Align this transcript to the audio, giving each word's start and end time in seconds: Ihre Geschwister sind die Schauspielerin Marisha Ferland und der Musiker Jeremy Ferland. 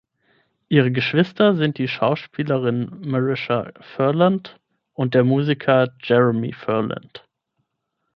Ihre 0.67 0.91
Geschwister 0.91 1.55
sind 1.55 1.77
die 1.77 1.87
Schauspielerin 1.87 3.03
Marisha 3.07 3.71
Ferland 3.81 4.59
und 4.93 5.13
der 5.13 5.23
Musiker 5.23 5.93
Jeremy 6.03 6.53
Ferland. 6.53 7.27